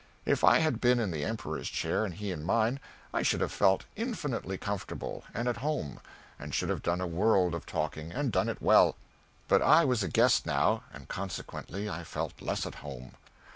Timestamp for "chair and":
1.69-2.15